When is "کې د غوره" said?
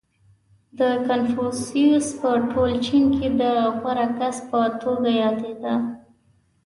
3.15-4.07